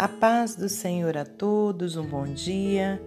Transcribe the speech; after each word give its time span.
A 0.00 0.08
paz 0.08 0.56
do 0.56 0.66
Senhor 0.66 1.14
a 1.18 1.26
todos, 1.26 1.94
um 1.94 2.06
bom 2.06 2.24
dia. 2.24 2.98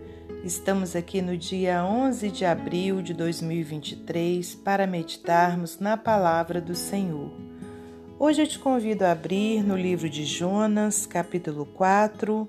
Estamos 0.43 0.95
aqui 0.95 1.23
no 1.23 1.35
dia 1.35 1.83
11 1.83 2.29
de 2.29 2.45
abril 2.45 3.01
de 3.01 3.15
2023 3.15 4.53
para 4.53 4.85
meditarmos 4.85 5.79
na 5.79 5.97
palavra 5.97 6.61
do 6.61 6.75
Senhor. 6.75 7.31
Hoje 8.19 8.43
eu 8.43 8.47
te 8.47 8.59
convido 8.59 9.05
a 9.05 9.11
abrir 9.11 9.63
no 9.63 9.75
livro 9.75 10.07
de 10.07 10.23
Jonas, 10.23 11.07
capítulo 11.07 11.65
4, 11.65 12.47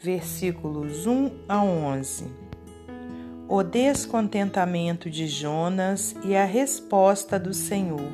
versículos 0.00 1.06
1 1.06 1.30
a 1.48 1.62
11. 1.62 2.24
O 3.48 3.62
descontentamento 3.62 5.08
de 5.08 5.28
Jonas 5.28 6.16
e 6.24 6.34
a 6.34 6.44
resposta 6.44 7.38
do 7.38 7.54
Senhor. 7.54 8.10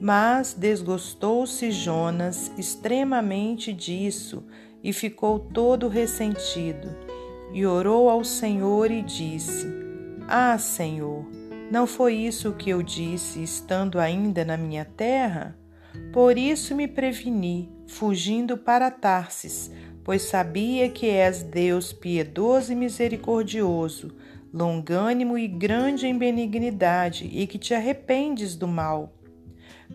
Mas 0.00 0.54
desgostou-se 0.54 1.70
Jonas 1.70 2.50
extremamente 2.56 3.74
disso 3.74 4.42
e 4.82 4.92
ficou 4.92 5.38
todo 5.38 5.88
ressentido. 5.88 6.88
E 7.52 7.66
orou 7.66 8.08
ao 8.08 8.24
Senhor 8.24 8.90
e 8.90 9.02
disse: 9.02 9.66
Ah, 10.28 10.56
Senhor, 10.58 11.26
não 11.70 11.86
foi 11.86 12.14
isso 12.14 12.52
que 12.52 12.70
eu 12.70 12.82
disse 12.82 13.42
estando 13.42 13.98
ainda 13.98 14.44
na 14.44 14.56
minha 14.56 14.84
terra? 14.84 15.56
Por 16.12 16.38
isso 16.38 16.74
me 16.74 16.86
preveni, 16.86 17.70
fugindo 17.86 18.56
para 18.56 18.90
Tarsis, 18.90 19.70
pois 20.04 20.22
sabia 20.22 20.88
que 20.88 21.08
és 21.08 21.42
Deus 21.42 21.92
piedoso 21.92 22.72
e 22.72 22.76
misericordioso, 22.76 24.14
longânimo 24.52 25.36
e 25.36 25.46
grande 25.46 26.06
em 26.06 26.16
benignidade, 26.16 27.28
e 27.32 27.46
que 27.46 27.58
te 27.58 27.74
arrependes 27.74 28.56
do 28.56 28.66
mal. 28.66 29.12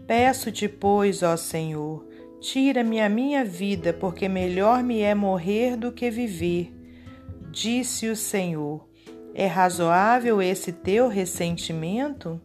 Peço-te, 0.07 0.67
pois, 0.67 1.23
ó 1.23 1.35
Senhor, 1.35 2.05
Tira-me 2.45 3.01
a 3.01 3.09
minha 3.09 3.43
vida, 3.43 3.91
porque 3.91 4.29
melhor 4.29 4.83
me 4.83 5.01
é 5.01 5.15
morrer 5.15 5.75
do 5.75 5.91
que 5.91 6.11
viver. 6.11 6.71
Disse 7.49 8.07
o 8.07 8.15
Senhor: 8.15 8.87
É 9.33 9.47
razoável 9.47 10.39
esse 10.39 10.71
teu 10.71 11.07
ressentimento? 11.07 12.39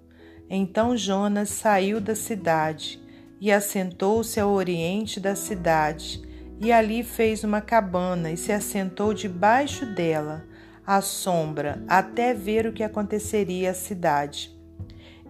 Então 0.48 0.97
Jonas 0.97 1.51
saiu 1.51 2.01
da 2.01 2.15
cidade 2.15 2.98
e 3.39 3.53
assentou-se 3.53 4.41
ao 4.41 4.51
oriente 4.51 5.20
da 5.20 5.34
cidade, 5.34 6.23
e 6.59 6.73
ali 6.73 7.03
fez 7.03 7.45
uma 7.45 7.61
cabana 7.61 8.33
e 8.33 8.39
se 8.39 8.53
assentou 8.53 9.12
debaixo 9.12 9.85
dela, 9.85 10.47
à 10.87 11.03
sombra, 11.03 11.85
até 11.87 12.33
ver 12.33 12.67
o 12.67 12.73
que 12.73 12.83
aconteceria 12.83 13.73
à 13.73 13.75
cidade. 13.75 14.59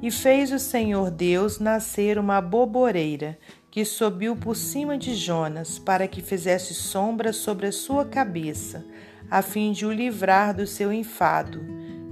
E 0.00 0.12
fez 0.12 0.52
o 0.52 0.60
Senhor 0.60 1.10
Deus 1.10 1.58
nascer 1.58 2.18
uma 2.18 2.40
boboreira 2.40 3.36
que 3.70 3.84
subiu 3.84 4.34
por 4.34 4.56
cima 4.56 4.98
de 4.98 5.14
Jonas, 5.14 5.78
para 5.78 6.08
que 6.08 6.20
fizesse 6.20 6.74
sombra 6.74 7.32
sobre 7.32 7.68
a 7.68 7.72
sua 7.72 8.04
cabeça, 8.04 8.84
a 9.30 9.42
fim 9.42 9.70
de 9.70 9.86
o 9.86 9.92
livrar 9.92 10.54
do 10.54 10.66
seu 10.66 10.92
enfado. 10.92 11.60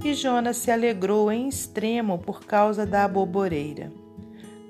E 0.05 0.15
Jonas 0.15 0.59
se 0.59 0.70
alegrou 0.70 1.33
em 1.33 1.48
extremo 1.48 2.19
por 2.19 2.45
causa 2.45 2.87
da 2.87 3.05
aboboreira. 3.05 3.92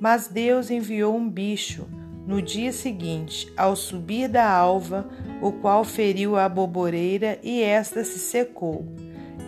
Mas 0.00 0.28
Deus 0.28 0.70
enviou 0.70 1.14
um 1.14 1.28
bicho 1.28 1.86
no 2.26 2.40
dia 2.40 2.72
seguinte, 2.72 3.50
ao 3.56 3.74
subir 3.74 4.28
da 4.28 4.50
alva, 4.50 5.08
o 5.40 5.50
qual 5.50 5.82
feriu 5.82 6.36
a 6.36 6.44
aboboreira 6.44 7.38
e 7.42 7.62
esta 7.62 8.04
se 8.04 8.18
secou. 8.18 8.86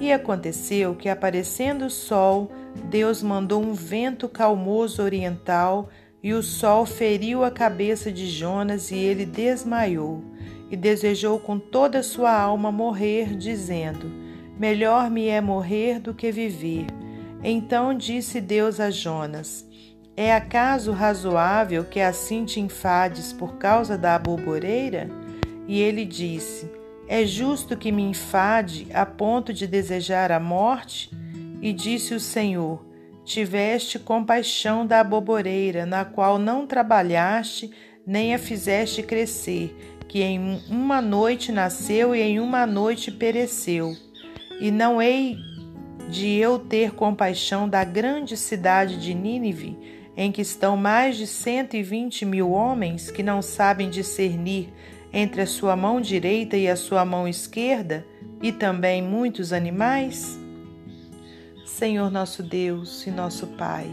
E 0.00 0.10
aconteceu 0.12 0.94
que, 0.94 1.08
aparecendo 1.08 1.86
o 1.86 1.90
sol, 1.90 2.50
Deus 2.88 3.22
mandou 3.22 3.62
um 3.62 3.74
vento 3.74 4.28
calmoso 4.30 5.02
oriental 5.02 5.90
e 6.22 6.34
o 6.34 6.42
sol 6.42 6.84
feriu 6.84 7.42
a 7.42 7.50
cabeça 7.50 8.12
de 8.12 8.26
Jonas 8.26 8.90
e 8.90 8.96
ele 8.96 9.24
desmaiou, 9.24 10.22
e 10.70 10.76
desejou 10.76 11.40
com 11.40 11.58
toda 11.58 11.98
a 11.98 12.02
sua 12.02 12.32
alma 12.32 12.70
morrer, 12.70 13.36
dizendo: 13.36 14.10
Melhor 14.58 15.10
me 15.10 15.26
é 15.26 15.40
morrer 15.40 15.98
do 15.98 16.14
que 16.14 16.30
viver. 16.30 16.86
Então 17.42 17.94
disse 17.94 18.40
Deus 18.40 18.78
a 18.78 18.90
Jonas: 18.90 19.66
É 20.16 20.32
acaso 20.32 20.92
razoável 20.92 21.84
que 21.84 22.00
assim 22.00 22.44
te 22.44 22.60
enfades 22.60 23.32
por 23.32 23.56
causa 23.56 23.96
da 23.96 24.14
aboboreira? 24.14 25.08
E 25.66 25.80
ele 25.80 26.04
disse: 26.04 26.70
É 27.08 27.24
justo 27.24 27.76
que 27.76 27.90
me 27.90 28.02
enfade 28.02 28.86
a 28.92 29.06
ponto 29.06 29.52
de 29.52 29.66
desejar 29.66 30.30
a 30.30 30.38
morte? 30.38 31.10
E 31.62 31.72
disse 31.72 32.14
o 32.14 32.20
Senhor: 32.20 32.89
tiveste 33.30 33.96
compaixão 33.96 34.84
da 34.84 35.00
aboboreira, 35.00 35.86
na 35.86 36.04
qual 36.04 36.36
não 36.36 36.66
trabalhaste, 36.66 37.70
nem 38.04 38.34
a 38.34 38.38
fizeste 38.40 39.04
crescer, 39.04 39.98
que 40.08 40.20
em 40.20 40.60
uma 40.68 41.00
noite 41.00 41.52
nasceu 41.52 42.12
e 42.12 42.20
em 42.20 42.40
uma 42.40 42.66
noite 42.66 43.12
pereceu. 43.12 43.94
E 44.60 44.72
não 44.72 45.00
hei 45.00 45.36
de 46.08 46.38
eu 46.38 46.58
ter 46.58 46.90
compaixão 46.90 47.68
da 47.68 47.84
grande 47.84 48.36
cidade 48.36 48.96
de 48.96 49.14
Nínive, 49.14 49.78
em 50.16 50.32
que 50.32 50.42
estão 50.42 50.76
mais 50.76 51.16
de 51.16 51.28
cento 51.28 51.76
e 51.76 51.84
vinte 51.84 52.26
mil 52.26 52.50
homens 52.50 53.12
que 53.12 53.22
não 53.22 53.40
sabem 53.40 53.88
discernir 53.88 54.72
entre 55.12 55.42
a 55.42 55.46
sua 55.46 55.76
mão 55.76 56.00
direita 56.00 56.56
e 56.56 56.68
a 56.68 56.74
sua 56.74 57.04
mão 57.04 57.28
esquerda, 57.28 58.04
e 58.42 58.50
também 58.50 59.00
muitos 59.00 59.52
animais? 59.52 60.36
Senhor 61.80 62.10
nosso 62.10 62.42
Deus 62.42 63.06
e 63.06 63.10
nosso 63.10 63.46
Pai. 63.46 63.88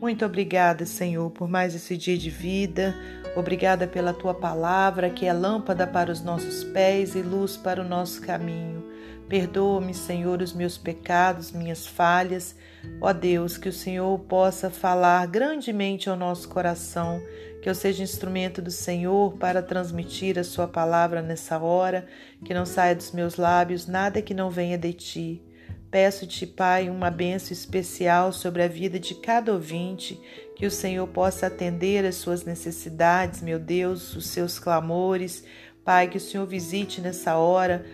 Muito 0.00 0.24
obrigada, 0.24 0.84
Senhor, 0.84 1.30
por 1.30 1.48
mais 1.48 1.76
esse 1.76 1.96
dia 1.96 2.18
de 2.18 2.28
vida. 2.28 2.92
Obrigada 3.36 3.86
pela 3.86 4.12
tua 4.12 4.34
palavra, 4.34 5.08
que 5.08 5.26
é 5.26 5.32
lâmpada 5.32 5.86
para 5.86 6.10
os 6.10 6.20
nossos 6.24 6.64
pés 6.64 7.14
e 7.14 7.22
luz 7.22 7.56
para 7.56 7.80
o 7.82 7.88
nosso 7.88 8.20
caminho. 8.20 8.84
Perdoa-me, 9.28 9.94
Senhor, 9.94 10.42
os 10.42 10.52
meus 10.52 10.76
pecados, 10.76 11.52
minhas 11.52 11.86
falhas. 11.86 12.56
Ó 13.00 13.12
Deus, 13.12 13.56
que 13.56 13.68
o 13.68 13.72
Senhor 13.72 14.18
possa 14.18 14.68
falar 14.68 15.24
grandemente 15.28 16.10
ao 16.10 16.16
nosso 16.16 16.48
coração, 16.48 17.22
que 17.62 17.70
eu 17.70 17.76
seja 17.76 18.02
instrumento 18.02 18.60
do 18.60 18.72
Senhor 18.72 19.34
para 19.34 19.62
transmitir 19.62 20.36
a 20.36 20.42
Sua 20.42 20.66
palavra 20.66 21.22
nessa 21.22 21.60
hora, 21.60 22.08
que 22.44 22.52
não 22.52 22.66
saia 22.66 22.96
dos 22.96 23.12
meus 23.12 23.36
lábios 23.36 23.86
nada 23.86 24.20
que 24.20 24.34
não 24.34 24.50
venha 24.50 24.76
de 24.76 24.92
Ti. 24.92 25.49
Peço-te, 25.90 26.46
Pai, 26.46 26.88
uma 26.88 27.10
bênção 27.10 27.52
especial 27.52 28.32
sobre 28.32 28.62
a 28.62 28.68
vida 28.68 28.96
de 29.00 29.12
cada 29.16 29.52
ouvinte, 29.52 30.20
que 30.54 30.64
o 30.64 30.70
Senhor 30.70 31.04
possa 31.08 31.48
atender 31.48 32.06
as 32.06 32.14
suas 32.14 32.44
necessidades, 32.44 33.42
meu 33.42 33.58
Deus, 33.58 34.14
os 34.14 34.28
seus 34.28 34.56
clamores. 34.56 35.42
Pai, 35.84 36.06
que 36.06 36.16
o 36.16 36.20
Senhor 36.20 36.46
visite 36.46 37.00
nessa 37.00 37.36
hora 37.36 37.84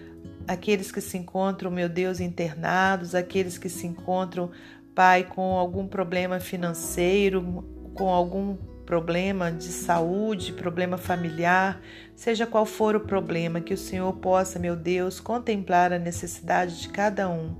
aqueles 0.47 0.93
que 0.93 1.01
se 1.01 1.17
encontram, 1.17 1.71
meu 1.71 1.89
Deus, 1.89 2.21
internados, 2.21 3.15
aqueles 3.15 3.57
que 3.57 3.71
se 3.71 3.87
encontram, 3.87 4.51
Pai, 4.95 5.25
com 5.25 5.57
algum 5.57 5.87
problema 5.89 6.39
financeiro, 6.39 7.65
com 7.95 8.11
algum 8.11 8.57
problema 8.85 9.51
de 9.51 9.65
saúde, 9.65 10.53
problema 10.53 10.99
familiar, 10.99 11.81
seja 12.15 12.47
qual 12.47 12.67
for 12.67 12.95
o 12.95 13.01
problema, 13.01 13.61
que 13.61 13.75
o 13.75 13.79
Senhor 13.79 14.13
possa, 14.15 14.59
meu 14.59 14.77
Deus, 14.77 15.19
contemplar 15.19 15.95
a 15.95 15.99
necessidade 15.99 16.81
de 16.81 16.91
cada 16.91 17.29
um. 17.29 17.57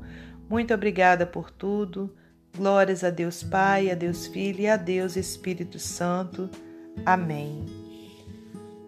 Muito 0.49 0.73
obrigada 0.73 1.27
por 1.27 1.51
tudo. 1.51 2.15
Glórias 2.57 3.03
a 3.03 3.11
Deus 3.11 3.43
Pai, 3.43 3.91
a 3.91 3.95
Deus 3.95 4.29
Filho 4.29 4.61
e 4.61 4.69
a 4.69 4.77
Deus 4.77 5.17
Espírito 5.17 5.79
Santo. 5.79 6.49
Amém. 7.05 7.67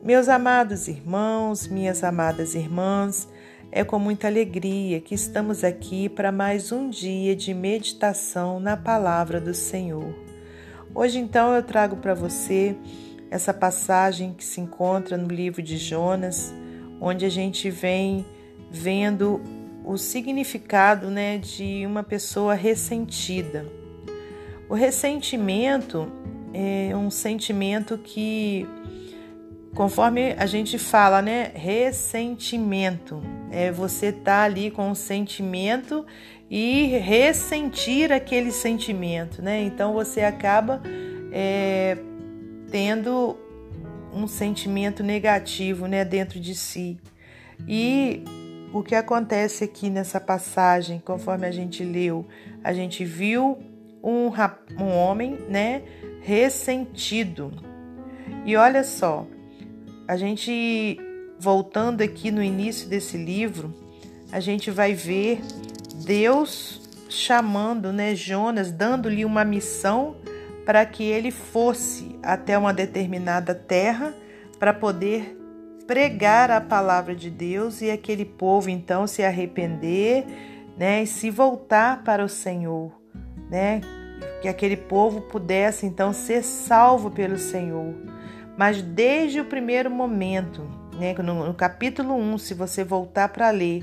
Meus 0.01 0.29
amados 0.29 0.87
irmãos, 0.87 1.67
minhas 1.67 2.05
amadas 2.05 2.55
irmãs, 2.55 3.29
é 3.73 3.83
com 3.83 3.99
muita 3.99 4.29
alegria 4.29 5.01
que 5.01 5.15
estamos 5.15 5.65
aqui 5.65 6.09
para 6.09 6.31
mais 6.31 6.71
um 6.71 6.89
dia 6.89 7.35
de 7.35 7.53
meditação 7.53 8.61
na 8.61 8.77
palavra 8.77 9.41
do 9.41 9.53
Senhor. 9.53 10.15
Hoje, 10.95 11.19
então, 11.19 11.53
eu 11.53 11.63
trago 11.63 11.97
para 11.97 12.15
você 12.15 12.77
essa 13.31 13.53
passagem 13.53 14.33
que 14.33 14.45
se 14.45 14.61
encontra 14.61 15.17
no 15.17 15.29
livro 15.29 15.61
de 15.61 15.77
Jonas, 15.77 16.55
onde 17.01 17.25
a 17.25 17.29
gente 17.29 17.69
vem 17.69 18.25
vendo 18.71 19.58
o 19.89 19.97
significado 19.97 21.09
né, 21.11 21.39
de 21.39 21.87
uma 21.87 22.03
pessoa 22.03 22.53
ressentida. 22.53 23.65
O 24.69 24.75
ressentimento 24.75 26.13
é 26.53 26.95
um 26.95 27.11
sentimento 27.11 27.97
que, 27.97 28.69
conforme 29.75 30.35
a 30.39 30.45
gente 30.45 30.77
fala, 30.79 31.23
né, 31.23 31.53
ressentimento 31.55 33.23
é 33.51 33.73
você 33.73 34.13
tá 34.13 34.43
ali 34.43 34.71
com 34.71 34.91
um 34.91 34.95
sentimento 34.95 36.05
e 36.51 36.89
ressentir 36.99 38.13
aquele 38.13 38.53
sentimento, 38.53 39.41
né? 39.41 39.63
Então 39.63 39.95
você 39.95 40.21
acaba 40.21 40.83
é, 41.33 41.97
tendo 42.71 43.39
um 44.13 44.27
sentimento 44.27 45.03
negativo, 45.03 45.87
né, 45.87 46.05
dentro 46.05 46.39
de 46.39 46.55
si. 46.55 46.99
E 47.67 48.23
o 48.73 48.83
que 48.83 48.95
acontece 48.95 49.65
aqui 49.65 49.89
nessa 49.89 50.21
passagem, 50.21 51.01
conforme 51.05 51.47
a 51.47 51.51
gente 51.51 51.85
leu, 51.85 52.27
a 52.63 52.73
gente 52.73 53.05
viu 53.05 53.59
um, 54.03 54.31
um 54.79 54.91
homem, 54.91 55.39
né, 55.49 55.83
ressentido. 56.21 57.53
E 58.45 58.57
olha 58.57 58.85
só, 58.85 59.27
a 60.07 60.17
gente 60.17 60.99
voltando 61.39 62.03
aqui 62.03 62.31
no 62.31 62.43
início 62.43 62.89
desse 62.89 63.17
livro, 63.17 63.73
a 64.31 64.41
gente 64.41 64.71
vai 64.71 64.93
ver 64.93 65.41
Deus 66.05 66.81
chamando, 67.09 67.93
né, 67.93 68.15
Jonas, 68.15 68.71
dando-lhe 68.71 69.25
uma 69.25 69.45
missão 69.45 70.17
para 70.67 70.85
que 70.85 71.03
ele 71.03 71.31
fosse 71.31 72.19
até 72.23 72.59
uma 72.59 72.75
determinada 72.75 73.55
terra 73.55 74.15
para 74.59 74.75
poder 74.75 75.39
pregar 75.89 76.51
a 76.51 76.61
palavra 76.61 77.17
de 77.17 77.31
Deus 77.31 77.81
e 77.81 77.91
aquele 77.91 78.27
povo 78.27 78.69
então 78.69 79.07
se 79.07 79.25
arrepender, 79.25 80.27
né, 80.77 81.03
e 81.03 81.07
se 81.07 81.31
voltar 81.31 82.05
para 82.05 82.23
o 82.23 82.29
Senhor, 82.29 82.93
né? 83.51 83.81
Que 84.43 84.49
aquele 84.49 84.77
povo 84.77 85.23
pudesse 85.23 85.87
então 85.87 86.13
ser 86.13 86.45
salvo 86.45 87.11
pelo 87.11 87.39
Senhor. 87.39 87.95
Mas 88.57 88.83
desde 88.83 89.41
o 89.41 89.47
primeiro 89.47 89.91
momento, 89.91 90.63
né, 90.99 91.15
no, 91.15 91.47
no 91.47 91.55
capítulo 91.55 92.15
1, 92.15 92.37
se 92.39 92.53
você 92.53 92.85
voltar 92.85 93.31
para 93.31 93.49
ler, 93.49 93.83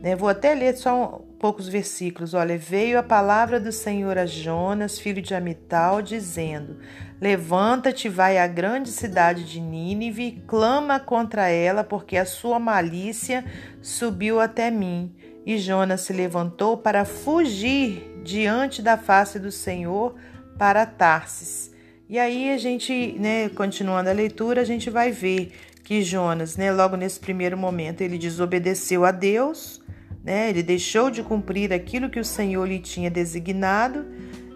né, 0.00 0.14
vou 0.14 0.28
até 0.28 0.54
ler 0.54 0.76
só 0.76 1.23
poucos 1.44 1.68
versículos. 1.68 2.32
Olha, 2.32 2.56
veio 2.56 2.98
a 2.98 3.02
palavra 3.02 3.60
do 3.60 3.70
Senhor 3.70 4.16
a 4.16 4.24
Jonas, 4.24 4.98
filho 4.98 5.20
de 5.20 5.34
Amital, 5.34 6.00
dizendo: 6.00 6.78
Levanta-te, 7.20 8.08
vai 8.08 8.38
à 8.38 8.46
grande 8.46 8.90
cidade 8.90 9.44
de 9.44 9.60
Nínive, 9.60 10.42
clama 10.46 10.98
contra 10.98 11.50
ela, 11.50 11.84
porque 11.84 12.16
a 12.16 12.24
sua 12.24 12.58
malícia 12.58 13.44
subiu 13.82 14.40
até 14.40 14.70
mim. 14.70 15.14
E 15.44 15.58
Jonas 15.58 16.00
se 16.00 16.14
levantou 16.14 16.78
para 16.78 17.04
fugir 17.04 18.22
diante 18.24 18.80
da 18.80 18.96
face 18.96 19.38
do 19.38 19.52
Senhor 19.52 20.14
para 20.58 20.86
Tarsis. 20.86 21.70
E 22.08 22.18
aí 22.18 22.54
a 22.54 22.56
gente, 22.56 23.18
né, 23.20 23.50
continuando 23.50 24.08
a 24.08 24.14
leitura, 24.14 24.62
a 24.62 24.64
gente 24.64 24.88
vai 24.88 25.10
ver 25.10 25.52
que 25.84 26.00
Jonas, 26.02 26.56
né, 26.56 26.72
logo 26.72 26.96
nesse 26.96 27.20
primeiro 27.20 27.58
momento, 27.58 28.00
ele 28.00 28.16
desobedeceu 28.16 29.04
a 29.04 29.10
Deus, 29.10 29.84
né? 30.24 30.48
Ele 30.48 30.62
deixou 30.62 31.10
de 31.10 31.22
cumprir 31.22 31.72
aquilo 31.72 32.08
que 32.08 32.18
o 32.18 32.24
Senhor 32.24 32.66
lhe 32.66 32.78
tinha 32.78 33.10
designado. 33.10 34.06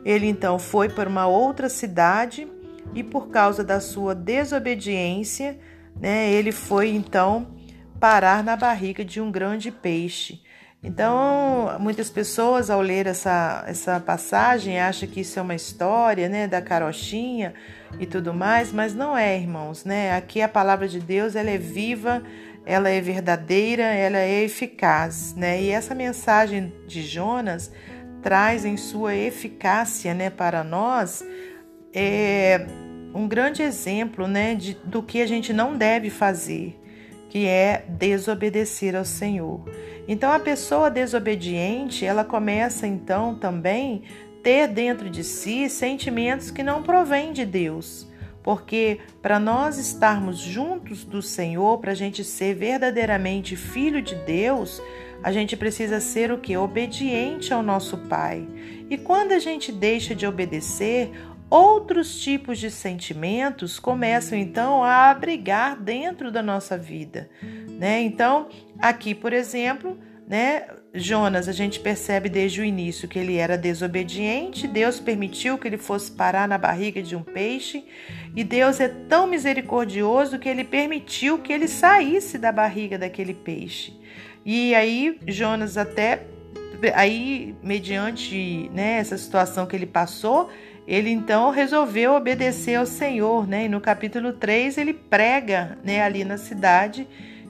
Ele 0.05 0.27
então 0.27 0.59
foi 0.59 0.89
para 0.89 1.09
uma 1.09 1.27
outra 1.27 1.69
cidade 1.69 2.49
e 2.95 3.03
por 3.03 3.29
causa 3.29 3.63
da 3.63 3.81
sua 3.81 4.15
desobediência, 4.15 5.59
né, 6.01 6.31
ele 6.31 6.53
foi 6.53 6.89
então 6.91 7.49
parar 8.01 8.43
na 8.43 8.57
barriga 8.57 9.05
de 9.05 9.21
um 9.21 9.31
grande 9.31 9.71
peixe. 9.71 10.41
Então, 10.81 11.77
muitas 11.81 12.09
pessoas 12.09 12.71
ao 12.71 12.81
ler 12.81 13.09
essa, 13.09 13.65
essa 13.67 13.99
passagem 13.99 14.79
acham 14.81 15.09
que 15.09 15.21
isso 15.21 15.37
é 15.37 15.43
uma 15.43 15.57
história, 15.57 16.29
né, 16.29 16.47
da 16.47 16.63
carochinha 16.63 17.53
e 17.99 18.07
tudo 18.07 18.33
mais, 18.33 18.73
mas 18.73 18.95
não 18.95 19.19
é, 19.19 19.37
irmãos, 19.37 19.85
né? 19.85 20.15
Aqui 20.15 20.41
a 20.41 20.49
palavra 20.49 20.87
de 20.87 21.01
Deus, 21.01 21.35
ela 21.35 21.51
é 21.51 21.59
viva, 21.59 22.23
ela 22.65 22.89
é 22.89 23.01
verdadeira, 23.01 23.83
ela 23.83 24.19
é 24.19 24.43
eficaz, 24.43 25.35
né? 25.35 25.63
E 25.63 25.71
essa 25.71 25.95
mensagem 25.95 26.73
de 26.87 27.03
Jonas 27.03 27.73
traz 28.23 28.65
em 28.65 28.77
sua 28.77 29.15
eficácia, 29.15 30.13
né, 30.13 30.29
para 30.29 30.65
nós, 30.65 31.25
é 31.95 32.67
um 33.15 33.27
grande 33.27 33.63
exemplo, 33.63 34.27
né, 34.27 34.55
de, 34.55 34.75
do 34.85 35.03
que 35.03 35.23
a 35.23 35.27
gente 35.27 35.53
não 35.53 35.77
deve 35.77 36.11
fazer, 36.11 36.79
que 37.29 37.47
é 37.47 37.85
desobedecer 37.89 38.95
ao 38.95 39.05
Senhor. 39.05 39.65
Então 40.07 40.33
a 40.33 40.39
pessoa 40.39 40.91
desobediente, 40.91 42.05
ela 42.05 42.25
começa 42.25 42.87
então 42.87 43.35
também 43.35 44.03
ter 44.43 44.67
dentro 44.69 45.11
de 45.11 45.23
si 45.23 45.69
sentimentos 45.69 46.51
que 46.51 46.63
não 46.63 46.83
provêm 46.83 47.33
de 47.33 47.45
Deus. 47.45 48.08
Porque 48.49 49.01
para 49.21 49.39
nós 49.39 49.77
estarmos 49.77 50.39
juntos 50.39 51.05
do 51.05 51.21
Senhor, 51.21 51.77
para 51.81 51.93
a 51.93 51.95
gente 51.95 52.25
ser 52.25 52.55
verdadeiramente 52.55 53.55
filho 53.57 54.01
de 54.01 54.15
Deus, 54.15 54.81
a 55.23 55.31
gente 55.31 55.55
precisa 55.55 56.01
ser 56.01 56.33
o 56.33 56.39
que? 56.39 56.57
Obediente 56.57 57.53
ao 57.53 57.63
nosso 57.63 57.99
Pai. 58.09 58.49
E 58.89 58.97
quando 58.97 59.33
a 59.33 59.39
gente 59.39 59.71
deixa 59.71 60.15
de 60.15 60.27
obedecer, 60.27 61.11
outros 61.51 62.19
tipos 62.23 62.59
de 62.59 62.71
sentimentos 62.71 63.79
começam 63.79 64.39
então 64.39 64.83
a 64.83 65.11
abrigar 65.11 65.79
dentro 65.79 66.33
da 66.33 66.43
nossa 66.43 66.79
vida, 66.79 67.29
né? 67.79 68.01
Então, 68.01 68.49
aqui, 68.79 69.15
por 69.15 69.35
exemplo, 69.35 69.99
né, 70.27 70.65
Jonas, 70.95 71.49
a 71.49 71.53
gente 71.53 71.81
percebe 71.81 72.29
desde 72.29 72.61
o 72.61 72.65
início 72.65 73.07
que 73.07 73.19
ele 73.19 73.37
era 73.37 73.59
desobediente, 73.59 74.67
Deus 74.67 74.99
permitiu 74.99 75.59
que 75.59 75.69
ele 75.69 75.77
fosse 75.77 76.11
parar 76.11 76.49
na 76.49 76.57
barriga 76.57 77.03
de 77.03 77.15
um 77.15 77.23
peixe, 77.23 77.85
e 78.35 78.43
Deus 78.43 78.81
é 78.81 78.89
tão 78.89 79.27
misericordioso 79.27 80.39
que 80.39 80.49
ele 80.49 80.65
permitiu 80.65 81.39
que 81.39 81.53
ele 81.53 81.69
saísse 81.69 82.39
da 82.39 82.51
barriga 82.51 82.97
daquele 82.97 83.35
peixe. 83.35 83.93
E 84.45 84.75
aí 84.75 85.19
Jonas 85.27 85.77
até 85.77 86.27
aí 86.95 87.55
mediante, 87.63 88.71
né, 88.73 88.99
essa 88.99 89.19
situação 89.19 89.67
que 89.67 89.77
ele 89.77 89.87
passou, 89.87 90.49
ele 90.87 91.11
então 91.11 91.51
resolveu 91.51 92.15
obedecer 92.15 92.77
ao 92.77 92.87
Senhor, 92.87 93.47
né? 93.47 93.67
E 93.67 93.69
no 93.69 93.81
capítulo 93.81 94.33
3 94.33 94.79
ele 94.79 94.95
prega, 94.95 95.77
né, 95.85 96.03
ali 96.03 96.25
na 96.25 96.39
cidade 96.39 97.07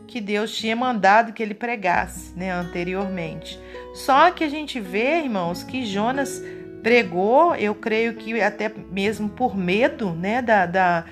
que 0.09 0.21
Deus 0.21 0.57
tinha 0.57 0.75
mandado 0.75 1.33
que 1.33 1.43
ele 1.43 1.55
pregasse, 1.55 2.33
né, 2.35 2.51
anteriormente. 2.51 3.61
Só 3.95 4.31
que 4.31 4.43
a 4.43 4.49
gente 4.49 4.81
vê, 4.81 5.19
irmãos, 5.19 5.63
que 5.63 5.85
Jonas 5.85 6.43
pregou, 6.83 7.55
eu 7.55 7.75
creio 7.75 8.15
que 8.15 8.41
até 8.41 8.73
mesmo 8.91 9.29
por 9.29 9.57
medo, 9.57 10.13
né, 10.13 10.41
da, 10.41 10.67
da 10.67 11.05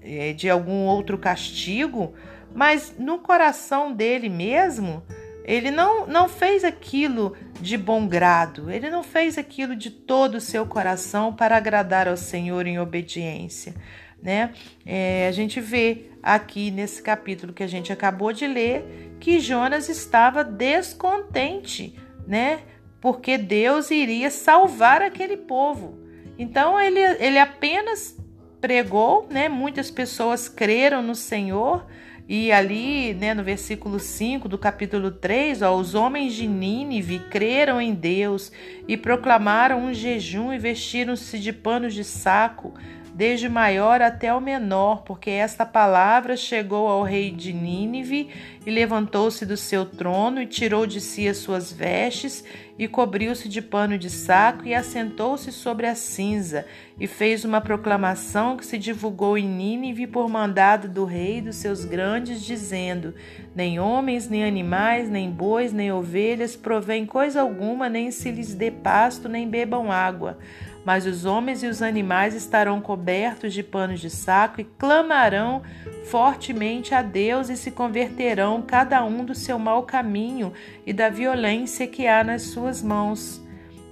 é, 0.00 0.32
de 0.32 0.48
algum 0.48 0.86
outro 0.86 1.18
castigo, 1.18 2.14
mas 2.54 2.94
no 2.98 3.18
coração 3.18 3.92
dele 3.92 4.28
mesmo, 4.28 5.02
ele 5.44 5.70
não, 5.70 6.06
não 6.06 6.28
fez 6.28 6.62
aquilo 6.62 7.36
de 7.60 7.76
bom 7.76 8.06
grado, 8.06 8.70
ele 8.70 8.88
não 8.88 9.02
fez 9.02 9.36
aquilo 9.36 9.74
de 9.74 9.90
todo 9.90 10.36
o 10.36 10.40
seu 10.40 10.64
coração 10.64 11.32
para 11.32 11.56
agradar 11.56 12.06
ao 12.06 12.16
Senhor 12.16 12.66
em 12.66 12.78
obediência 12.78 13.74
né? 14.22 14.52
É, 14.84 15.28
a 15.28 15.32
gente 15.32 15.60
vê 15.60 16.06
aqui 16.22 16.70
nesse 16.70 17.02
capítulo 17.02 17.52
que 17.52 17.62
a 17.62 17.68
gente 17.68 17.92
acabou 17.92 18.32
de 18.32 18.46
ler 18.46 19.14
que 19.20 19.40
Jonas 19.40 19.88
estava 19.88 20.44
descontente, 20.44 21.94
né? 22.26 22.60
Porque 23.00 23.38
Deus 23.38 23.90
iria 23.90 24.30
salvar 24.30 25.02
aquele 25.02 25.36
povo. 25.36 25.98
Então 26.38 26.80
ele, 26.80 27.00
ele 27.00 27.38
apenas 27.38 28.16
pregou, 28.60 29.26
né? 29.30 29.48
Muitas 29.48 29.90
pessoas 29.90 30.48
creram 30.48 31.02
no 31.02 31.14
Senhor. 31.14 31.86
E 32.28 32.52
ali, 32.52 33.14
né, 33.14 33.32
no 33.32 33.42
versículo 33.42 33.98
5 33.98 34.50
do 34.50 34.58
capítulo 34.58 35.10
3, 35.10 35.62
ó, 35.62 35.74
os 35.74 35.94
homens 35.94 36.34
de 36.34 36.46
Nínive 36.46 37.20
creram 37.30 37.80
em 37.80 37.94
Deus 37.94 38.52
e 38.86 38.98
proclamaram 38.98 39.86
um 39.86 39.94
jejum 39.94 40.52
e 40.52 40.58
vestiram-se 40.58 41.38
de 41.38 41.54
panos 41.54 41.94
de 41.94 42.04
saco 42.04 42.74
desde 43.18 43.48
o 43.48 43.50
maior 43.50 44.00
até 44.00 44.32
o 44.32 44.40
menor, 44.40 45.02
porque 45.02 45.28
esta 45.28 45.66
palavra 45.66 46.36
chegou 46.36 46.86
ao 46.86 47.02
rei 47.02 47.32
de 47.32 47.52
Nínive 47.52 48.28
e 48.64 48.70
levantou-se 48.70 49.44
do 49.44 49.56
seu 49.56 49.84
trono 49.84 50.40
e 50.40 50.46
tirou 50.46 50.86
de 50.86 51.00
si 51.00 51.26
as 51.26 51.38
suas 51.38 51.72
vestes 51.72 52.44
e 52.78 52.86
cobriu-se 52.86 53.48
de 53.48 53.60
pano 53.60 53.98
de 53.98 54.08
saco 54.08 54.64
e 54.64 54.72
assentou-se 54.72 55.50
sobre 55.50 55.88
a 55.88 55.96
cinza 55.96 56.64
e 57.00 57.08
fez 57.08 57.44
uma 57.44 57.60
proclamação 57.60 58.56
que 58.56 58.64
se 58.64 58.78
divulgou 58.78 59.36
em 59.36 59.48
Nínive 59.48 60.06
por 60.06 60.28
mandado 60.28 60.86
do 60.86 61.04
rei 61.04 61.38
e 61.38 61.42
dos 61.42 61.56
seus 61.56 61.84
grandes, 61.84 62.40
dizendo: 62.40 63.14
Nem 63.52 63.80
homens, 63.80 64.28
nem 64.28 64.44
animais, 64.44 65.10
nem 65.10 65.28
bois, 65.28 65.72
nem 65.72 65.90
ovelhas 65.90 66.54
provém 66.54 67.04
coisa 67.04 67.40
alguma, 67.40 67.88
nem 67.88 68.12
se 68.12 68.30
lhes 68.30 68.54
dê 68.54 68.70
pasto, 68.70 69.28
nem 69.28 69.48
bebam 69.48 69.90
água 69.90 70.38
mas 70.88 71.04
os 71.04 71.26
homens 71.26 71.62
e 71.62 71.66
os 71.66 71.82
animais 71.82 72.34
estarão 72.34 72.80
cobertos 72.80 73.52
de 73.52 73.62
panos 73.62 74.00
de 74.00 74.08
saco 74.08 74.62
e 74.62 74.64
clamarão 74.64 75.60
fortemente 76.06 76.94
a 76.94 77.02
Deus 77.02 77.50
e 77.50 77.58
se 77.58 77.70
converterão 77.70 78.62
cada 78.62 79.04
um 79.04 79.22
do 79.22 79.34
seu 79.34 79.58
mau 79.58 79.82
caminho 79.82 80.50
e 80.86 80.94
da 80.94 81.10
violência 81.10 81.86
que 81.86 82.06
há 82.06 82.24
nas 82.24 82.40
suas 82.40 82.82
mãos. 82.82 83.38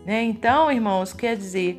Né? 0.06 0.22
Então, 0.22 0.72
irmãos, 0.72 1.12
quer 1.12 1.36
dizer, 1.36 1.76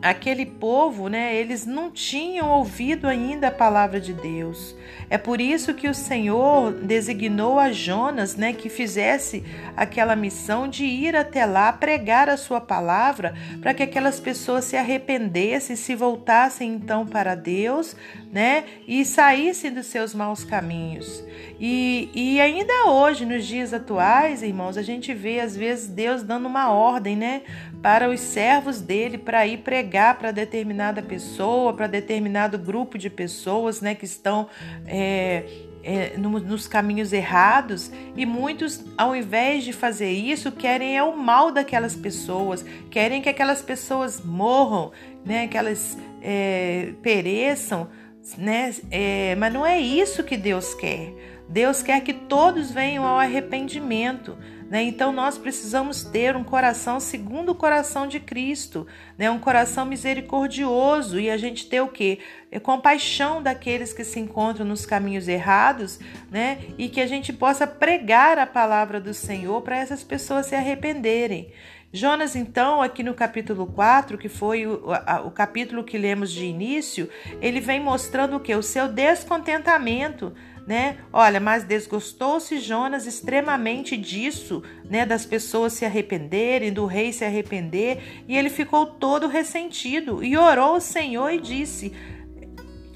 aquele 0.00 0.46
povo, 0.46 1.08
né, 1.08 1.34
eles 1.34 1.66
não 1.66 1.90
tinham 1.90 2.50
ouvido 2.50 3.08
ainda 3.08 3.48
a 3.48 3.52
palavra 3.52 4.00
de 4.00 4.12
Deus. 4.12 4.76
É 5.10 5.18
por 5.18 5.40
isso 5.40 5.74
que 5.74 5.88
o 5.88 5.94
Senhor 5.94 6.72
designou 6.72 7.58
a 7.58 7.72
Jonas, 7.72 8.36
né, 8.36 8.52
que 8.52 8.68
fizesse 8.68 9.44
aquela 9.76 10.14
missão 10.14 10.68
de 10.68 10.84
ir 10.84 11.16
até 11.16 11.44
lá 11.44 11.72
pregar 11.72 12.28
a 12.28 12.36
sua 12.36 12.60
palavra, 12.60 13.34
para 13.60 13.74
que 13.74 13.82
aquelas 13.82 14.20
pessoas 14.20 14.64
se 14.66 14.76
arrependessem, 14.76 15.74
se 15.74 15.96
voltassem 15.96 16.74
então 16.74 17.04
para 17.04 17.34
Deus, 17.34 17.96
né, 18.30 18.64
e 18.86 19.04
saíssem 19.04 19.72
dos 19.72 19.86
seus 19.86 20.14
maus 20.14 20.44
caminhos. 20.44 21.24
E, 21.58 22.08
e 22.14 22.40
ainda 22.40 22.88
hoje, 22.88 23.24
nos 23.24 23.44
dias 23.44 23.74
atuais, 23.74 24.44
irmãos, 24.44 24.76
a 24.76 24.82
gente 24.82 25.12
vê 25.12 25.40
às 25.40 25.56
vezes 25.56 25.88
Deus 25.88 26.22
dando 26.22 26.46
uma 26.46 26.70
ordem, 26.70 27.16
né, 27.16 27.42
para 27.82 28.08
os 28.08 28.20
servos 28.20 28.80
dele 28.80 29.18
para 29.18 29.46
ir 29.46 29.58
pregar 29.58 29.87
para 29.88 30.30
determinada 30.30 31.02
pessoa, 31.02 31.72
para 31.72 31.86
determinado 31.86 32.58
grupo 32.58 32.98
de 32.98 33.08
pessoas 33.08 33.80
né, 33.80 33.94
que 33.94 34.04
estão 34.04 34.48
é, 34.86 35.44
é, 35.82 36.16
no, 36.18 36.38
nos 36.40 36.68
caminhos 36.68 37.12
errados 37.12 37.90
e 38.16 38.26
muitos, 38.26 38.84
ao 38.96 39.16
invés 39.16 39.64
de 39.64 39.72
fazer 39.72 40.10
isso, 40.10 40.52
querem 40.52 40.96
é 40.96 41.02
o 41.02 41.16
mal 41.16 41.50
daquelas 41.50 41.94
pessoas, 41.94 42.64
querem 42.90 43.22
que 43.22 43.28
aquelas 43.28 43.62
pessoas 43.62 44.22
morram, 44.24 44.92
né, 45.24 45.48
que 45.48 45.56
elas 45.56 45.96
é, 46.22 46.92
pereçam, 47.02 47.88
né, 48.36 48.74
é, 48.90 49.34
mas 49.36 49.52
não 49.52 49.64
é 49.64 49.80
isso 49.80 50.22
que 50.22 50.36
Deus 50.36 50.74
quer. 50.74 51.14
Deus 51.48 51.82
quer 51.82 52.02
que 52.02 52.12
todos 52.12 52.70
venham 52.70 53.06
ao 53.06 53.18
arrependimento. 53.18 54.36
Né? 54.68 54.82
Então 54.82 55.12
nós 55.12 55.38
precisamos 55.38 56.04
ter 56.04 56.36
um 56.36 56.44
coração 56.44 57.00
segundo 57.00 57.52
o 57.52 57.54
coração 57.54 58.06
de 58.06 58.20
Cristo, 58.20 58.86
né? 59.16 59.30
um 59.30 59.38
coração 59.38 59.86
misericordioso 59.86 61.18
e 61.18 61.30
a 61.30 61.38
gente 61.38 61.66
ter 61.66 61.80
o 61.80 61.88
que? 61.88 62.18
É 62.50 62.60
compaixão 62.60 63.42
daqueles 63.42 63.92
que 63.94 64.04
se 64.04 64.20
encontram 64.20 64.66
nos 64.66 64.84
caminhos 64.84 65.28
errados, 65.28 65.98
né? 66.30 66.58
E 66.78 66.88
que 66.88 67.00
a 67.00 67.06
gente 67.06 67.30
possa 67.30 67.66
pregar 67.66 68.38
a 68.38 68.46
palavra 68.46 68.98
do 68.98 69.12
Senhor 69.12 69.60
para 69.60 69.76
essas 69.76 70.02
pessoas 70.02 70.46
se 70.46 70.54
arrependerem. 70.54 71.52
Jonas, 71.92 72.36
então, 72.36 72.82
aqui 72.82 73.02
no 73.02 73.14
capítulo 73.14 73.66
4, 73.66 74.18
que 74.18 74.28
foi 74.28 74.66
o, 74.66 74.92
a, 74.92 75.22
o 75.22 75.30
capítulo 75.30 75.82
que 75.82 75.96
lemos 75.96 76.30
de 76.30 76.44
início, 76.44 77.08
ele 77.40 77.60
vem 77.60 77.80
mostrando 77.80 78.36
o 78.36 78.40
que? 78.40 78.54
O 78.54 78.62
seu 78.62 78.88
descontentamento 78.88 80.32
né? 80.68 80.98
Olha, 81.10 81.40
mas 81.40 81.64
desgostou-se 81.64 82.60
Jonas 82.60 83.06
extremamente 83.06 83.96
disso, 83.96 84.62
né? 84.84 85.06
Das 85.06 85.24
pessoas 85.24 85.72
se 85.72 85.86
arrependerem, 85.86 86.70
do 86.70 86.84
rei 86.84 87.10
se 87.10 87.24
arrepender, 87.24 88.22
e 88.28 88.36
ele 88.36 88.50
ficou 88.50 88.84
todo 88.84 89.26
ressentido 89.26 90.22
e 90.22 90.36
orou 90.36 90.74
ao 90.74 90.80
Senhor 90.80 91.30
e 91.30 91.40
disse: 91.40 91.94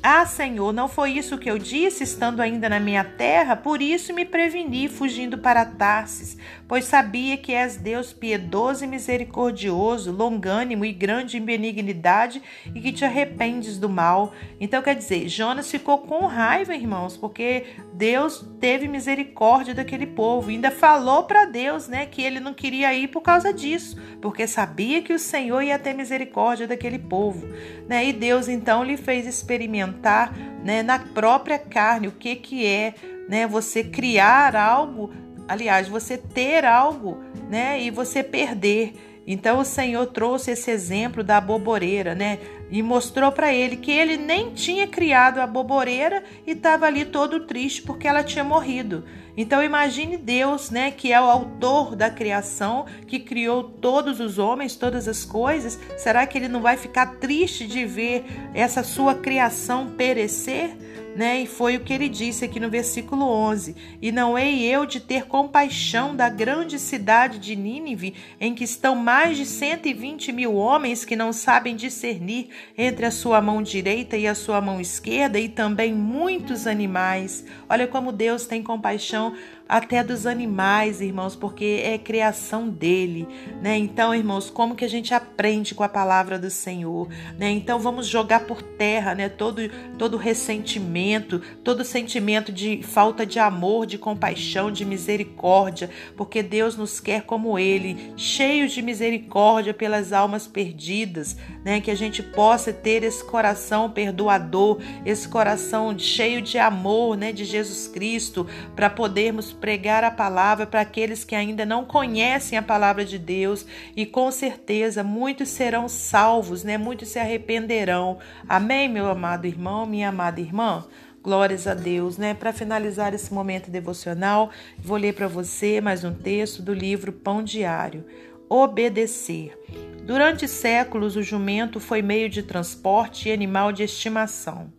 ah, 0.03 0.27
Senhor, 0.27 0.73
não 0.73 0.89
foi 0.89 1.13
isso 1.13 1.39
que 1.39 1.49
eu 1.49 1.57
disse 1.57 2.03
estando 2.03 2.41
ainda 2.41 2.69
na 2.69 2.81
minha 2.81 3.05
terra? 3.05 3.55
Por 3.55 3.81
isso 3.81 4.13
me 4.13 4.25
preveni, 4.25 4.89
fugindo 4.89 5.39
para 5.39 5.65
Tarsis, 5.65 6.37
pois 6.73 6.87
sabia 6.87 7.37
que 7.37 7.53
és 7.53 7.77
Deus 7.77 8.15
piedoso 8.15 8.83
e 8.83 8.87
misericordioso, 8.87 10.11
longânimo 10.11 10.87
e 10.87 10.93
grande 10.95 11.37
em 11.37 11.45
benignidade 11.45 12.41
e 12.75 12.81
que 12.81 12.91
te 12.91 13.05
arrependes 13.05 13.77
do 13.77 13.91
mal. 13.91 14.33
Então, 14.59 14.81
quer 14.81 14.95
dizer, 14.95 15.29
Jonas 15.29 15.71
ficou 15.71 15.99
com 15.99 16.25
raiva, 16.25 16.75
irmãos, 16.75 17.15
porque 17.15 17.67
Deus 17.93 18.43
teve 18.59 18.89
misericórdia 18.89 19.75
daquele 19.75 20.07
povo. 20.07 20.49
Ainda 20.49 20.71
falou 20.71 21.25
para 21.25 21.45
Deus, 21.45 21.89
né, 21.89 22.07
que 22.07 22.23
ele 22.23 22.41
não 22.41 22.55
queria 22.55 22.95
ir 22.95 23.09
por 23.09 23.21
causa 23.21 23.53
disso, 23.53 24.01
porque 24.23 24.47
sabia 24.47 25.03
que 25.03 25.13
o 25.13 25.19
Senhor 25.19 25.61
ia 25.61 25.79
ter 25.79 25.93
misericórdia 25.93 26.67
daquele 26.67 26.99
povo, 26.99 27.47
né? 27.87 28.07
E 28.07 28.15
Deus 28.15 28.49
então 28.49 28.83
lhe 28.83 28.97
fez 28.97 29.27
experimentar 29.27 29.83
experimentar 29.83 30.33
né, 30.65 30.83
na 30.83 30.99
própria 30.99 31.59
carne 31.59 32.09
o 32.09 32.13
que, 32.13 32.37
que 32.37 32.67
é 32.67 32.95
né, 33.29 33.47
você 33.47 33.83
criar 33.85 34.57
algo, 34.57 35.13
aliás, 35.49 35.89
você 35.89 36.17
ter 36.17 36.65
algo 36.65 37.19
né, 37.49 37.81
e 37.81 37.91
você 37.91 38.23
perder. 38.23 38.95
Então 39.27 39.61
o 39.61 39.65
Senhor 39.65 40.07
trouxe 40.07 40.51
esse 40.51 40.71
exemplo 40.71 41.23
da 41.23 41.41
boboreira, 41.41 42.15
né? 42.15 42.39
E 42.71 42.83
mostrou 42.83 43.31
para 43.31 43.53
ele 43.53 43.77
que 43.77 43.93
ele 43.93 44.17
nem 44.17 44.51
tinha 44.51 44.87
criado 44.87 45.39
a 45.39 45.47
boboreira 45.47 46.25
e 46.47 46.53
estava 46.53 46.87
ali 46.87 47.05
todo 47.05 47.47
triste 47.47 47.83
porque 47.83 48.09
ela 48.09 48.25
tinha 48.25 48.43
morrido. 48.43 49.05
Então 49.37 49.63
imagine 49.63 50.17
Deus, 50.17 50.71
né, 50.71 50.91
que 50.91 51.13
é 51.13 51.21
o 51.21 51.25
autor 51.25 51.95
da 51.95 52.11
criação, 52.11 52.87
que 53.07 53.21
criou 53.21 53.63
todos 53.65 54.21
os 54.21 54.39
homens, 54.39 54.75
todas 54.75 55.07
as 55.07 55.25
coisas. 55.25 55.79
Será 55.97 56.27
que 56.27 56.37
ele 56.37 56.49
não 56.49 56.61
vai 56.61 56.77
ficar 56.77 57.15
triste 57.17 57.67
de 57.67 57.85
ver 57.85 58.25
essa 58.53 58.83
sua 58.83 59.15
criação 59.15 59.89
perecer? 59.97 60.77
Né? 61.15 61.43
E 61.43 61.47
foi 61.47 61.77
o 61.77 61.81
que 61.81 61.93
ele 61.93 62.09
disse 62.09 62.45
aqui 62.45 62.59
no 62.59 62.71
versículo 62.71 63.25
11: 63.25 63.77
E 64.01 64.11
não 64.11 64.39
hei 64.39 64.65
eu 64.65 64.87
de 64.87 65.01
ter 65.01 65.27
compaixão 65.27 66.15
da 66.15 66.29
grande 66.29 66.79
cidade 66.79 67.39
de 67.39 67.55
Nínive, 67.55 68.15
em 68.41 68.55
que 68.55 68.65
estão 68.65 68.95
mais 68.95 69.37
de 69.37 69.47
120 69.47 70.33
mil 70.33 70.55
homens 70.55 71.05
que 71.05 71.17
não 71.17 71.33
sabem 71.33 71.77
discernir 71.77 72.49
entre 72.77 73.07
a 73.07 73.11
sua 73.11 73.41
mão 73.41 73.63
direita 73.63 74.17
e 74.17 74.27
a 74.27 74.35
sua 74.35 74.61
mão 74.61 74.81
esquerda, 74.81 75.39
e 75.39 75.49
também 75.49 75.93
muitos 75.93 76.67
animais. 76.67 77.45
Olha 77.69 77.87
como 77.87 78.13
Deus 78.13 78.47
tem 78.47 78.63
compaixão 78.63 79.35
até 79.73 80.05
dos 80.05 80.27
animais, 80.27 81.01
irmãos, 81.01 81.35
porque 81.35 81.81
é 81.83 81.97
criação 81.97 82.69
dele, 82.69 83.27
né? 83.63 83.75
Então, 83.79 84.15
irmãos, 84.15 84.51
como 84.51 84.75
que 84.75 84.85
a 84.85 84.89
gente 84.89 85.15
aprende 85.15 85.75
com 85.75 85.83
a 85.83 85.89
palavra 85.89 86.39
do 86.39 86.51
Senhor, 86.51 87.09
né? 87.39 87.51
Então, 87.51 87.79
vamos 87.79 88.07
jogar 88.07 88.41
por 88.41 88.61
terra, 88.61 89.15
né, 89.15 89.31
todo 89.31 89.63
todo 89.97 90.19
ressentimento, 90.19 91.41
todo 91.65 91.87
sentimento 91.87 92.53
de 92.53 92.83
falta 92.83 93.25
de 93.25 93.39
amor, 93.39 93.87
de 93.87 93.97
compaixão, 93.97 94.71
de 94.71 94.85
misericórdia, 94.85 95.89
porque 96.19 96.43
Deus 96.43 96.77
nos 96.77 97.01
quer 97.01 97.23
como 97.23 97.59
ele, 97.59 98.13
cheios 98.15 98.73
de 98.73 98.83
misericórdia 98.83 99.73
pelas 99.73 100.13
almas 100.13 100.47
perdidas, 100.47 101.35
né? 101.65 101.81
Que 101.81 101.91
a 101.91 101.97
gente 101.97 102.23
possa 102.23 102.75
ter 102.75 103.03
esse 103.05 103.25
coração 103.25 103.91
perdoador, 103.91 104.83
esse 105.07 105.27
coração 105.27 105.99
cheio 105.99 106.43
de 106.43 106.59
amor, 106.59 107.17
né, 107.17 107.33
de 107.33 107.47
Jesus 107.47 107.89
Cristo, 107.89 108.47
para 108.77 108.91
podermos 108.91 109.51
pregar 109.63 110.03
a 110.03 110.11
palavra 110.11 110.67
para 110.67 110.81
aqueles 110.81 111.23
que 111.23 111.37
ainda 111.37 111.65
não 111.65 111.85
conhecem 111.85 112.59
a 112.59 112.63
palavra 112.63 113.05
de 113.05 113.17
Deus 113.17 113.65
e 113.95 114.05
com 114.05 114.29
certeza 114.33 115.05
muitos 115.05 115.51
serão 115.51 115.89
salvos, 115.89 116.65
né? 116.65 116.77
Muitos 116.77 117.11
se 117.11 117.21
arrependerão. 117.21 118.19
Amém, 118.49 118.89
meu 118.89 119.09
amado 119.09 119.47
irmão, 119.47 119.87
minha 119.87 120.09
amada 120.09 120.41
irmã. 120.41 120.85
Glórias 121.23 121.69
a 121.69 121.75
Deus, 121.75 122.19
né? 122.19 122.35
Para 122.35 122.53
finalizar 122.53 123.15
esse 123.15 123.33
momento 123.33 123.71
devocional, 123.71 124.51
vou 124.77 124.97
ler 124.97 125.15
para 125.15 125.29
você 125.29 125.81
mais 125.81 126.03
um 126.03 126.13
texto 126.13 126.61
do 126.61 126.75
livro 126.75 127.13
Pão 127.13 127.41
Diário. 127.41 128.05
Obedecer. 128.49 129.57
Durante 130.05 130.49
séculos, 130.49 131.15
o 131.15 131.23
jumento 131.23 131.79
foi 131.79 132.03
meio 132.03 132.29
de 132.29 132.43
transporte 132.43 133.29
e 133.29 133.33
animal 133.33 133.71
de 133.71 133.85
estimação 133.85 134.73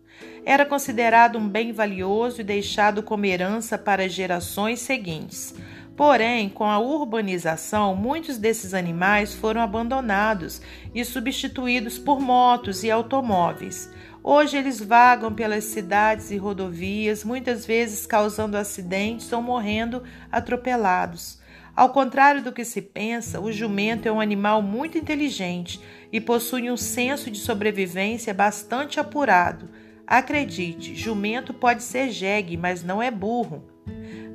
era 0.46 0.66
considerado 0.66 1.38
um 1.38 1.48
bem 1.48 1.72
valioso 1.72 2.42
e 2.42 2.44
deixado 2.44 3.02
como 3.02 3.26
herança 3.26 3.78
para 3.78 4.10
gerações 4.10 4.80
seguintes. 4.80 5.56
Porém, 5.96 6.50
com 6.50 6.66
a 6.66 6.80
urbanização, 6.80 7.96
muitos 7.96 8.38
desses 8.38 8.74
animais 8.74 9.34
foram 9.34 9.62
abandonados 9.62 10.62
e 10.94 11.06
substituídos 11.06 12.00
por 12.00 12.20
motos 12.20 12.84
e 12.84 12.90
automóveis. 12.90 13.92
Hoje 14.24 14.58
eles 14.58 14.80
vagam 14.80 15.32
pelas 15.34 15.66
cidades 15.66 16.32
e 16.32 16.38
rodovias, 16.38 17.24
muitas 17.24 17.66
vezes 17.66 18.08
causando 18.08 18.58
acidentes 18.58 19.32
ou 19.32 19.42
morrendo 19.42 20.02
atropelados. 20.32 21.40
Ao 21.76 21.90
contrário 21.90 22.42
do 22.42 22.52
que 22.52 22.64
se 22.64 22.82
pensa, 22.82 23.40
o 23.40 23.52
jumento 23.52 24.08
é 24.08 24.12
um 24.12 24.22
animal 24.22 24.62
muito 24.62 24.98
inteligente 24.98 25.80
e 26.12 26.22
possui 26.22 26.72
um 26.72 26.78
senso 26.78 27.30
de 27.30 27.40
sobrevivência 27.40 28.34
bastante 28.34 29.00
apurado. 29.00 29.70
Acredite, 30.06 30.96
jumento 30.96 31.54
pode 31.54 31.84
ser 31.84 32.10
jegue, 32.12 32.58
mas 32.58 32.84
não 32.84 33.02
é 33.02 33.10
burro. 33.10 33.64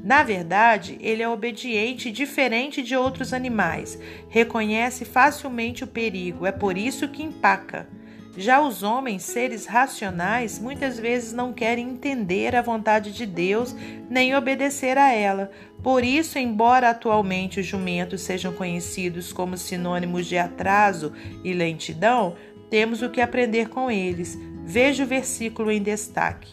Na 0.03 0.23
verdade, 0.23 0.97
ele 1.01 1.23
é 1.23 1.29
obediente 1.29 2.11
diferente 2.11 2.83
de 2.83 2.97
outros 2.97 3.33
animais, 3.33 3.99
reconhece 4.29 5.05
facilmente 5.05 5.85
o 5.85 5.87
perigo, 5.89 6.47
é 6.47 6.53
por 6.53 6.79
isso 6.79 7.09
que 7.09 7.23
empaca. 7.23 7.89
Já 8.37 8.61
os 8.61 8.85
homens, 8.85 9.25
seres 9.25 9.67
racionais, 9.67 10.61
muitas 10.61 10.97
vezes 10.97 11.33
não 11.33 11.53
querem 11.53 11.89
entender 11.89 12.55
a 12.55 12.63
vontade 12.63 13.13
de 13.13 13.27
Deus 13.27 13.75
nem 14.09 14.33
obedecer 14.37 14.97
a 14.97 15.13
ela. 15.13 15.51
Por 15.83 16.05
isso, 16.05 16.39
embora 16.39 16.91
atualmente 16.91 17.59
os 17.59 17.67
jumentos 17.67 18.21
sejam 18.21 18.53
conhecidos 18.53 19.33
como 19.33 19.57
sinônimos 19.57 20.25
de 20.25 20.39
atraso 20.39 21.13
e 21.43 21.53
lentidão, 21.53 22.37
temos 22.71 23.03
o 23.03 23.11
que 23.11 23.21
aprender 23.21 23.71
com 23.71 23.91
eles. 23.91 24.39
Veja 24.71 25.05
o 25.05 25.07
versículo 25.07 25.71
em 25.71 25.83
destaque. 25.83 26.53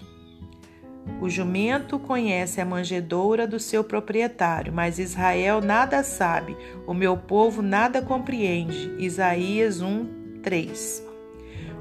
O 1.20 1.30
jumento 1.30 2.00
conhece 2.00 2.62
a 2.62 2.66
manjedoura 2.66 3.46
do 3.46 3.60
seu 3.60 3.84
proprietário, 3.84 4.72
mas 4.72 5.00
Israel 5.00 5.60
nada 5.60 6.02
sabe, 6.02 6.56
o 6.88 6.94
meu 6.94 7.18
povo 7.18 7.62
nada 7.62 8.02
compreende. 8.02 8.90
Isaías 8.98 9.82
1, 9.82 10.40
3. 10.42 11.04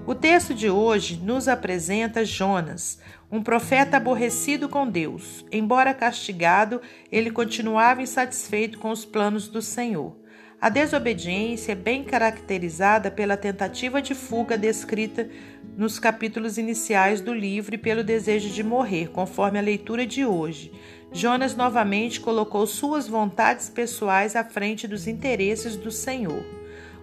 O 0.05 0.13
texto 0.13 0.53
de 0.53 0.69
hoje 0.69 1.21
nos 1.23 1.47
apresenta 1.47 2.25
Jonas, 2.25 2.99
um 3.31 3.41
profeta 3.41 3.99
aborrecido 3.99 4.69
com 4.69 4.91
Deus. 4.91 5.47
Embora 5.53 5.95
castigado, 5.95 6.83
ele 7.13 7.31
continuava 7.31 8.03
insatisfeito 8.03 8.81
com 8.81 8.91
os 8.91 9.05
planos 9.05 9.47
do 9.47 9.63
Senhor. 9.63 10.24
A 10.65 10.71
desobediência 10.71 11.73
é 11.73 11.75
bem 11.75 12.03
caracterizada 12.03 13.11
pela 13.11 13.37
tentativa 13.37 14.01
de 14.01 14.15
fuga 14.15 14.57
descrita 14.57 15.29
nos 15.77 15.99
capítulos 15.99 16.57
iniciais 16.57 17.21
do 17.21 17.35
livro 17.35 17.75
e 17.75 17.79
pelo 17.79 18.03
desejo 18.03 18.49
de 18.49 18.65
morrer, 18.65 19.11
conforme 19.11 19.59
a 19.59 19.61
leitura 19.61 20.07
de 20.07 20.25
hoje. 20.25 20.73
Jonas 21.13 21.55
novamente 21.55 22.19
colocou 22.19 22.67
suas 22.67 23.07
vontades 23.07 23.69
pessoais 23.69 24.35
à 24.35 24.43
frente 24.43 24.89
dos 24.89 25.07
interesses 25.07 25.77
do 25.77 25.91
Senhor. 25.91 26.43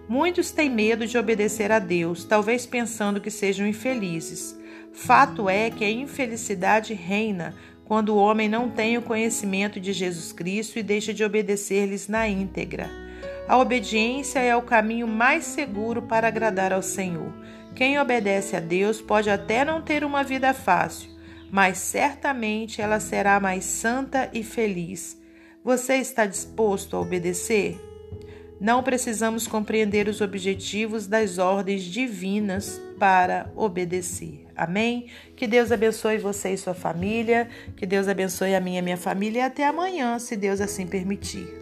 Muitos 0.08 0.50
têm 0.50 0.68
medo 0.68 1.06
de 1.06 1.16
obedecer 1.16 1.70
a 1.70 1.78
Deus, 1.78 2.24
talvez 2.24 2.66
pensando 2.66 3.20
que 3.20 3.30
sejam 3.30 3.64
infelizes. 3.64 4.58
Fato 4.92 5.48
é 5.48 5.70
que 5.70 5.84
a 5.84 5.90
infelicidade 5.90 6.94
reina 6.94 7.54
quando 7.84 8.08
o 8.08 8.16
homem 8.16 8.48
não 8.48 8.68
tem 8.68 8.98
o 8.98 9.02
conhecimento 9.02 9.78
de 9.78 9.92
Jesus 9.92 10.32
Cristo 10.32 10.80
e 10.80 10.82
deixa 10.82 11.14
de 11.14 11.22
obedecer-lhes 11.22 12.08
na 12.08 12.28
íntegra. 12.28 13.11
A 13.48 13.58
obediência 13.58 14.38
é 14.38 14.54
o 14.56 14.62
caminho 14.62 15.06
mais 15.06 15.44
seguro 15.44 16.02
para 16.02 16.28
agradar 16.28 16.72
ao 16.72 16.82
Senhor. 16.82 17.32
Quem 17.74 17.98
obedece 17.98 18.56
a 18.56 18.60
Deus 18.60 19.00
pode 19.00 19.28
até 19.28 19.64
não 19.64 19.82
ter 19.82 20.04
uma 20.04 20.22
vida 20.22 20.54
fácil, 20.54 21.10
mas 21.50 21.78
certamente 21.78 22.80
ela 22.80 23.00
será 23.00 23.40
mais 23.40 23.64
santa 23.64 24.30
e 24.32 24.42
feliz. 24.42 25.20
Você 25.64 25.94
está 25.96 26.26
disposto 26.26 26.96
a 26.96 27.00
obedecer? 27.00 27.80
Não 28.60 28.82
precisamos 28.82 29.48
compreender 29.48 30.06
os 30.06 30.20
objetivos 30.20 31.08
das 31.08 31.38
ordens 31.38 31.82
divinas 31.82 32.80
para 32.98 33.50
obedecer. 33.56 34.46
Amém? 34.54 35.08
Que 35.36 35.48
Deus 35.48 35.72
abençoe 35.72 36.18
você 36.18 36.52
e 36.52 36.56
sua 36.56 36.74
família, 36.74 37.48
que 37.76 37.84
Deus 37.84 38.06
abençoe 38.06 38.54
a 38.54 38.60
minha 38.60 38.78
e 38.78 38.82
minha 38.82 38.96
família 38.96 39.40
e 39.40 39.42
até 39.42 39.66
amanhã, 39.66 40.18
se 40.20 40.36
Deus 40.36 40.60
assim 40.60 40.86
permitir. 40.86 41.61